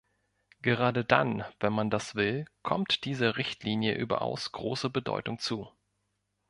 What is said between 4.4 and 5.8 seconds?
große Bedeutung zu.